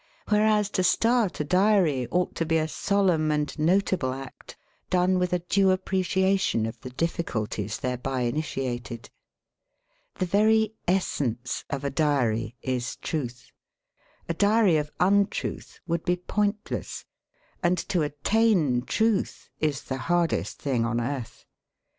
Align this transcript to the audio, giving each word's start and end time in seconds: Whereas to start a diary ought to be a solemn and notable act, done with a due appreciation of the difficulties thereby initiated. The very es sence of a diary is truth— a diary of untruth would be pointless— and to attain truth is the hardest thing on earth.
Whereas 0.29 0.71
to 0.71 0.83
start 0.83 1.39
a 1.39 1.43
diary 1.43 2.07
ought 2.09 2.33
to 2.37 2.43
be 2.43 2.57
a 2.57 2.67
solemn 2.67 3.29
and 3.31 3.59
notable 3.59 4.15
act, 4.15 4.57
done 4.89 5.19
with 5.19 5.31
a 5.31 5.37
due 5.45 5.69
appreciation 5.69 6.65
of 6.65 6.81
the 6.81 6.89
difficulties 6.89 7.77
thereby 7.77 8.21
initiated. 8.21 9.11
The 10.15 10.25
very 10.25 10.73
es 10.87 11.05
sence 11.05 11.65
of 11.69 11.83
a 11.83 11.91
diary 11.91 12.55
is 12.63 12.95
truth— 12.95 13.51
a 14.27 14.33
diary 14.33 14.77
of 14.77 14.89
untruth 14.99 15.79
would 15.85 16.03
be 16.03 16.15
pointless— 16.15 17.05
and 17.61 17.77
to 17.89 18.01
attain 18.01 18.81
truth 18.81 19.49
is 19.59 19.83
the 19.83 19.97
hardest 19.99 20.59
thing 20.59 20.83
on 20.83 20.99
earth. 20.99 21.45